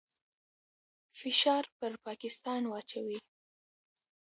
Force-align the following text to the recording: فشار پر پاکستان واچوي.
فشار 1.19 1.63
پر 1.77 1.91
پاکستان 2.05 2.61
واچوي. 2.71 3.19